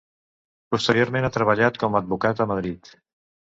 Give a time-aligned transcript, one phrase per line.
[0.75, 2.93] Posteriorment ha treballat com a advocada a Madrid.